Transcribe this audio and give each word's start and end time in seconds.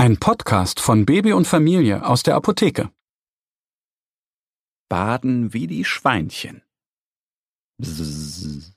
Ein 0.00 0.16
Podcast 0.16 0.80
von 0.80 1.04
Baby 1.04 1.34
und 1.34 1.46
Familie 1.46 2.06
aus 2.06 2.22
der 2.22 2.34
Apotheke. 2.34 2.90
Baden 4.88 5.52
wie 5.52 5.66
die 5.66 5.84
Schweinchen. 5.84 6.62
Bzzz. 7.76 8.72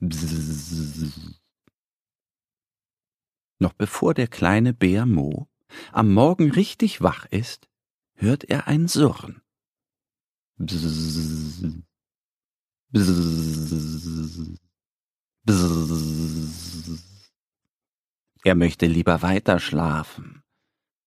Bzzz. 0.00 1.38
Noch 3.58 3.74
bevor 3.74 4.14
der 4.14 4.28
kleine 4.28 4.72
Bär 4.72 5.04
Mo 5.04 5.50
am 5.92 6.14
Morgen 6.14 6.50
richtig 6.50 7.02
wach 7.02 7.26
ist, 7.26 7.68
hört 8.14 8.44
er 8.44 8.68
ein 8.68 8.88
Surren. 8.88 9.42
Bzzz. 10.56 11.62
Bzzz. 12.88 14.58
Bzzz. 15.44 17.12
Er 18.44 18.54
möchte 18.54 18.86
lieber 18.86 19.22
weiter 19.22 19.60
schlafen. 19.60 20.42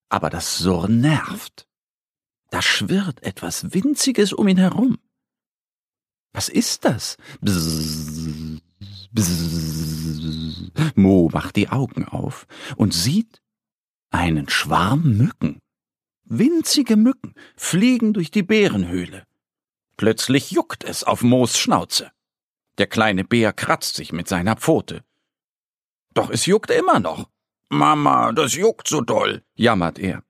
Aber 0.09 0.29
das 0.29 0.57
Surren 0.57 1.01
nervt. 1.01 1.67
Da 2.49 2.61
schwirrt 2.61 3.23
etwas 3.23 3.73
Winziges 3.73 4.31
um 4.31 4.47
ihn 4.47 4.57
herum. 4.57 4.97
Was 6.31 6.49
ist 6.49 6.85
das? 6.85 7.17
Bzzz, 7.41 8.61
bzzz. 9.11 10.71
Mo 10.95 11.29
macht 11.31 11.55
die 11.55 11.69
Augen 11.69 12.05
auf 12.05 12.47
und 12.77 12.93
sieht 12.93 13.41
einen 14.11 14.49
Schwarm 14.49 15.17
Mücken. 15.17 15.59
Winzige 16.23 16.95
Mücken 16.95 17.35
fliegen 17.55 18.13
durch 18.13 18.31
die 18.31 18.43
Bärenhöhle. 18.43 19.25
Plötzlich 19.97 20.51
juckt 20.51 20.83
es 20.83 21.03
auf 21.03 21.21
Moos 21.21 21.57
Schnauze. 21.57 22.11
Der 22.77 22.87
kleine 22.87 23.23
Bär 23.23 23.53
kratzt 23.53 23.95
sich 23.95 24.11
mit 24.11 24.27
seiner 24.27 24.55
Pfote. 24.55 25.03
Doch 26.15 26.31
es 26.31 26.47
juckt 26.47 26.71
immer 26.71 26.99
noch. 26.99 27.29
Mama, 27.69 28.31
das 28.31 28.55
juckt 28.55 28.87
so 28.87 29.01
doll, 29.01 29.43
jammert 29.55 29.99
er. 29.99 30.23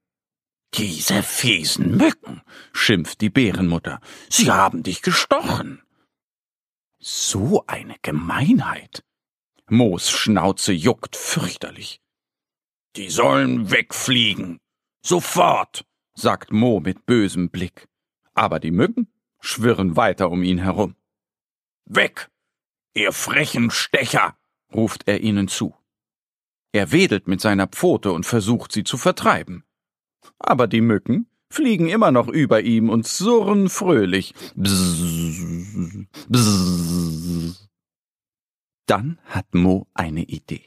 Diese 0.73 1.23
fiesen 1.23 1.95
Mücken, 1.95 2.41
schimpft 2.73 3.22
die 3.22 3.30
Bärenmutter. 3.30 4.02
Sie 4.30 4.52
haben 4.52 4.83
dich 4.83 5.02
gestochen. 5.02 5.81
So 7.00 7.63
eine 7.67 7.95
Gemeinheit. 8.02 9.03
Moos 9.69 10.09
Schnauze 10.09 10.73
juckt 10.73 11.16
fürchterlich. 11.16 12.02
Die 12.95 13.09
sollen 13.09 13.72
wegfliegen. 13.72 14.59
Sofort, 15.06 15.86
sagt 16.16 16.52
Mo 16.52 16.80
mit 16.80 17.06
bösem 17.06 17.50
Blick. 17.52 17.88
Aber 18.33 18.59
die 18.59 18.72
Mücken 18.72 19.08
schwirren 19.39 19.95
weiter 19.95 20.31
um 20.31 20.44
ihn 20.44 20.58
herum. 20.58 20.95
Weg, 21.86 22.30
ihr 22.95 23.11
frechen 23.11 23.69
Stecher, 23.69 24.36
ruft 24.76 25.08
er 25.08 25.22
ihnen 25.22 25.48
zu. 25.48 25.76
Er 26.72 26.92
wedelt 26.92 27.28
mit 27.28 27.42
seiner 27.42 27.68
Pfote 27.68 28.12
und 28.12 28.26
versucht 28.26 28.72
sie 28.72 28.84
zu 28.84 28.98
vertreiben. 28.98 29.64
Aber 30.40 30.68
die 30.68 30.81
Mücken 30.81 31.28
fliegen 31.50 31.88
immer 31.88 32.12
noch 32.12 32.28
über 32.28 32.62
ihm 32.62 32.90
und 32.90 33.08
surren 33.08 33.69
fröhlich. 33.69 34.34
Bzzz, 34.56 36.08
bzzz. 36.28 37.69
Dann 38.88 39.19
hat 39.25 39.53
Mo 39.53 39.88
eine 39.94 40.24
Idee. 40.24 40.66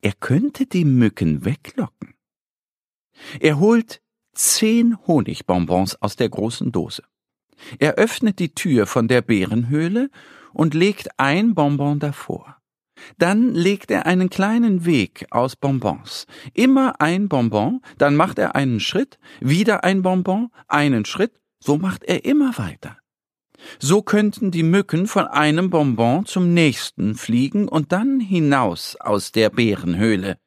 Er 0.00 0.12
könnte 0.12 0.66
die 0.66 0.84
Mücken 0.84 1.44
weglocken. 1.44 2.14
Er 3.40 3.58
holt 3.58 4.02
zehn 4.34 4.96
Honigbonbons 5.06 6.00
aus 6.02 6.16
der 6.16 6.28
großen 6.28 6.70
Dose. 6.72 7.02
Er 7.78 7.94
öffnet 7.94 8.38
die 8.38 8.54
Tür 8.54 8.86
von 8.86 9.08
der 9.08 9.22
Bärenhöhle 9.22 10.10
und 10.52 10.74
legt 10.74 11.18
ein 11.18 11.54
Bonbon 11.54 11.98
davor. 11.98 12.55
Dann 13.18 13.54
legt 13.54 13.90
er 13.90 14.06
einen 14.06 14.30
kleinen 14.30 14.84
Weg 14.84 15.26
aus 15.30 15.56
Bonbons. 15.56 16.26
Immer 16.54 17.00
ein 17.00 17.28
Bonbon, 17.28 17.80
dann 17.98 18.16
macht 18.16 18.38
er 18.38 18.54
einen 18.54 18.80
Schritt, 18.80 19.18
wieder 19.40 19.84
ein 19.84 20.02
Bonbon, 20.02 20.50
einen 20.68 21.04
Schritt, 21.04 21.32
so 21.60 21.78
macht 21.78 22.04
er 22.04 22.24
immer 22.24 22.56
weiter. 22.58 22.98
So 23.78 24.02
könnten 24.02 24.50
die 24.50 24.62
Mücken 24.62 25.06
von 25.06 25.26
einem 25.26 25.70
Bonbon 25.70 26.26
zum 26.26 26.52
nächsten 26.52 27.14
fliegen 27.14 27.68
und 27.68 27.92
dann 27.92 28.20
hinaus 28.20 28.96
aus 28.96 29.32
der 29.32 29.50
Bärenhöhle. 29.50 30.38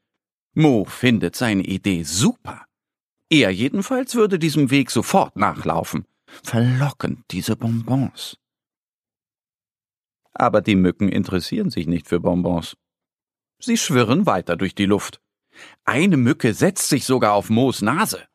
Mo 0.53 0.85
findet 0.85 1.35
seine 1.35 1.63
Idee 1.63 2.03
super. 2.03 2.65
Er 3.29 3.51
jedenfalls 3.51 4.15
würde 4.15 4.39
diesem 4.39 4.71
Weg 4.71 4.91
sofort 4.91 5.35
nachlaufen. 5.35 6.05
Verlockend 6.43 7.25
diese 7.31 7.55
Bonbons 7.55 8.37
aber 10.39 10.61
die 10.61 10.75
Mücken 10.75 11.09
interessieren 11.09 11.69
sich 11.69 11.87
nicht 11.87 12.07
für 12.07 12.19
Bonbons. 12.19 12.77
Sie 13.59 13.77
schwirren 13.77 14.25
weiter 14.25 14.55
durch 14.55 14.73
die 14.73 14.85
Luft. 14.85 15.21
Eine 15.83 16.17
Mücke 16.17 16.53
setzt 16.53 16.87
sich 16.89 17.05
sogar 17.05 17.33
auf 17.33 17.49
Moos 17.49 17.81
Nase. 17.81 18.25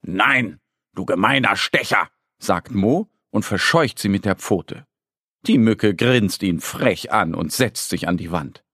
Nein, 0.00 0.60
du 0.94 1.04
gemeiner 1.04 1.56
Stecher, 1.56 2.08
sagt 2.38 2.72
Mo 2.72 3.10
und 3.30 3.44
verscheucht 3.44 3.98
sie 3.98 4.08
mit 4.08 4.24
der 4.24 4.36
Pfote. 4.36 4.86
Die 5.46 5.58
Mücke 5.58 5.94
grinst 5.94 6.42
ihn 6.42 6.60
frech 6.60 7.12
an 7.12 7.34
und 7.34 7.52
setzt 7.52 7.90
sich 7.90 8.08
an 8.08 8.16
die 8.16 8.30
Wand. 8.30 8.64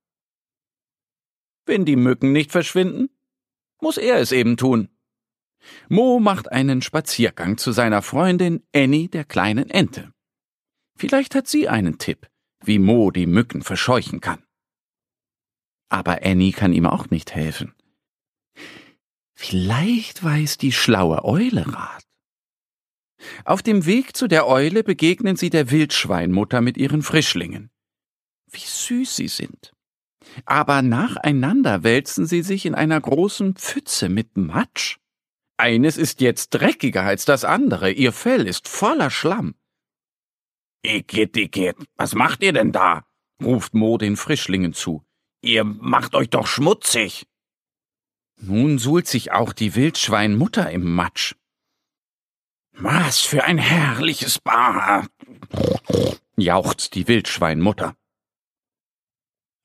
Wenn 1.67 1.85
die 1.85 1.97
Mücken 1.97 2.33
nicht 2.33 2.53
verschwinden, 2.53 3.11
muss 3.81 3.97
er 3.97 4.19
es 4.21 4.33
eben 4.33 4.57
tun. 4.57 4.89
Mo 5.89 6.21
macht 6.21 6.51
einen 6.53 6.83
Spaziergang 6.83 7.59
zu 7.59 7.73
seiner 7.73 8.03
Freundin 8.03 8.63
Annie 8.75 9.09
der 9.09 9.25
kleinen 9.25 9.69
Ente. 9.71 10.13
Vielleicht 10.99 11.37
hat 11.37 11.47
sie 11.47 11.69
einen 11.69 11.99
Tipp, 11.99 12.29
wie 12.61 12.81
Mo 12.81 13.13
die 13.13 13.27
Mücken 13.27 13.63
verscheuchen 13.63 14.21
kann. 14.21 14.43
Aber 15.89 16.25
Annie 16.25 16.53
kann 16.53 16.73
ihm 16.73 16.87
auch 16.87 17.09
nicht 17.11 17.35
helfen. 17.35 17.73
Vielleicht 19.35 20.25
weiß 20.25 20.59
die 20.59 20.73
schlaue 20.73 21.25
Eule 21.25 21.73
Rat. 21.73 22.03
Auf 23.45 23.63
dem 23.63 23.87
Weg 23.87 24.17
zu 24.17 24.27
der 24.27 24.49
Eule 24.49 24.83
begegnen 24.83 25.37
sie 25.37 25.51
der 25.51 25.71
Wildschweinmutter 25.71 26.61
mit 26.61 26.77
ihren 26.77 27.03
Frischlingen. 27.03 27.71
Wie 28.51 28.59
süß 28.59 29.15
sie 29.15 29.29
sind. 29.29 29.73
Aber 30.45 30.83
nacheinander 30.83 31.85
wälzen 31.85 32.27
sie 32.27 32.43
sich 32.43 32.67
in 32.67 32.75
einer 32.75 33.01
großen 33.01 33.55
Pfütze 33.55 34.09
mit 34.09 34.37
Matsch. 34.37 34.99
Eines 35.57 35.97
ist 35.97 36.21
jetzt 36.21 36.51
dreckiger 36.51 37.03
als 37.03 37.25
das 37.25 37.45
andere, 37.45 37.93
ihr 37.93 38.13
Fell 38.13 38.49
ist 38.49 38.69
voller 38.69 39.11
Schlamm. 39.11 39.55
Igitt, 40.83 41.37
Igitt, 41.37 41.77
was 41.97 42.15
macht 42.15 42.43
ihr 42.43 42.53
denn 42.53 42.73
da? 42.73 43.05
ruft 43.43 43.75
Mo 43.75 43.99
den 43.99 44.17
Frischlingen 44.17 44.73
zu. 44.73 45.05
Ihr 45.43 45.65
macht 45.65 46.15
euch 46.15 46.31
doch 46.31 46.47
schmutzig. 46.47 47.27
Nun 48.41 48.79
suhlt 48.79 49.07
sich 49.07 49.33
auch 49.33 49.53
die 49.53 49.75
Wildschweinmutter 49.75 50.71
im 50.71 50.95
Matsch. 50.95 51.35
Was 52.73 53.21
für 53.21 53.45
ein 53.45 53.59
herrliches 53.59 54.39
Bad, 54.39 55.09
jauchzt 56.37 56.95
die 56.95 57.09
Wildschweinmutter. 57.09 57.97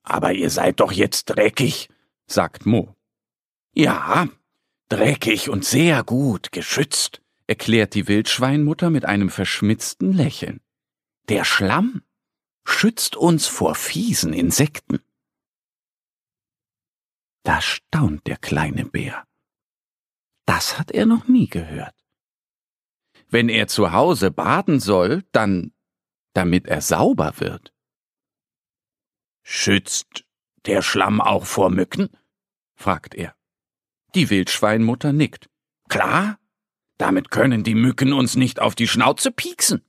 Aber 0.03 0.33
ihr 0.33 0.49
seid 0.49 0.79
doch 0.79 0.91
jetzt 0.91 1.25
dreckig, 1.25 1.89
sagt 2.25 2.65
Mo. 2.65 2.95
Ja, 3.73 4.27
dreckig 4.89 5.49
und 5.49 5.63
sehr 5.63 6.03
gut 6.03 6.51
geschützt, 6.51 7.21
erklärt 7.45 7.93
die 7.93 8.07
Wildschweinmutter 8.07 8.89
mit 8.89 9.05
einem 9.05 9.29
verschmitzten 9.29 10.11
Lächeln. 10.13 10.59
Der 11.29 11.45
Schlamm 11.45 12.03
schützt 12.65 13.15
uns 13.15 13.47
vor 13.47 13.75
fiesen 13.75 14.33
Insekten. 14.33 14.99
Da 17.43 17.61
staunt 17.61 18.27
der 18.27 18.37
kleine 18.37 18.85
Bär. 18.85 19.25
Das 20.45 20.77
hat 20.77 20.91
er 20.91 21.05
noch 21.05 21.27
nie 21.27 21.47
gehört. 21.47 21.95
Wenn 23.27 23.49
er 23.49 23.67
zu 23.67 23.91
Hause 23.91 24.31
baden 24.31 24.79
soll, 24.79 25.23
dann 25.31 25.73
damit 26.33 26.67
er 26.67 26.81
sauber 26.81 27.39
wird. 27.39 27.73
Schützt 29.43 30.25
der 30.65 30.81
Schlamm 30.81 31.21
auch 31.21 31.45
vor 31.45 31.69
Mücken? 31.69 32.09
fragt 32.75 33.15
er. 33.15 33.35
Die 34.15 34.29
Wildschweinmutter 34.29 35.13
nickt. 35.13 35.49
Klar, 35.89 36.39
damit 36.97 37.31
können 37.31 37.63
die 37.63 37.75
Mücken 37.75 38.13
uns 38.13 38.35
nicht 38.35 38.59
auf 38.59 38.75
die 38.75 38.87
Schnauze 38.87 39.31
pieksen. 39.31 39.83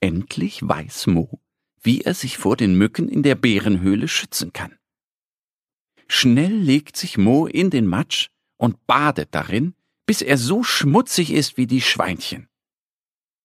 Endlich 0.00 0.66
weiß 0.66 1.06
Mo, 1.08 1.40
wie 1.82 2.02
er 2.02 2.14
sich 2.14 2.38
vor 2.38 2.56
den 2.56 2.76
Mücken 2.76 3.08
in 3.08 3.22
der 3.22 3.34
Bärenhöhle 3.34 4.08
schützen 4.08 4.52
kann. 4.52 4.76
Schnell 6.08 6.54
legt 6.54 6.96
sich 6.96 7.18
Mo 7.18 7.46
in 7.46 7.70
den 7.70 7.86
Matsch 7.86 8.28
und 8.56 8.86
badet 8.86 9.34
darin, 9.34 9.74
bis 10.06 10.22
er 10.22 10.38
so 10.38 10.62
schmutzig 10.62 11.32
ist 11.32 11.56
wie 11.56 11.66
die 11.66 11.80
Schweinchen. 11.80 12.48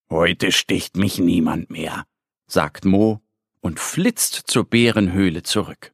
Heute 0.10 0.52
sticht 0.52 0.98
mich 0.98 1.20
niemand 1.20 1.70
mehr, 1.70 2.06
sagt 2.48 2.86
Mo 2.86 3.22
und 3.62 3.80
flitzt 3.80 4.44
zur 4.48 4.66
Bärenhöhle 4.66 5.44
zurück. 5.44 5.94